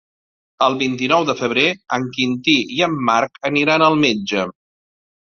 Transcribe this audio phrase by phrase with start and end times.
[0.67, 1.65] El vint-i-nou de febrer
[1.97, 4.47] en Quintí i en Marc aniran al metge.